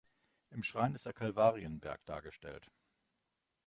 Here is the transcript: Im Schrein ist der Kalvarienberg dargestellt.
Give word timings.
Im 0.49 0.63
Schrein 0.63 0.95
ist 0.95 1.05
der 1.05 1.13
Kalvarienberg 1.13 2.03
dargestellt. 2.07 2.71